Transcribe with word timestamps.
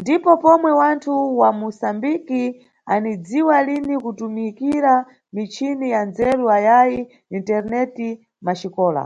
Ndipo 0.00 0.30
pomwe 0.42 0.70
wanthu 0.80 1.12
wa 1.40 1.48
Musambiki 1.58 2.42
anidziwa 2.92 3.56
lini 3.66 3.94
kutumikira 4.04 4.94
michini 5.34 5.86
ya 5.94 6.00
nzeru 6.08 6.44
ayayi 6.56 7.00
Internet 7.38 7.94
mʼmaxikola. 8.08 9.02